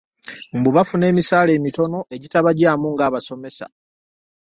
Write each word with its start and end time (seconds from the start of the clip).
Mbu 0.57 0.69
bafuna 0.75 1.05
emisaala 1.11 1.51
emitono 1.57 1.99
egitabagyamu 2.15 2.87
ng'abasomesa. 2.93 3.67